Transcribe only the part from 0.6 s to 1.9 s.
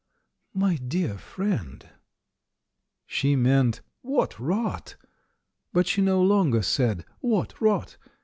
dear friend!"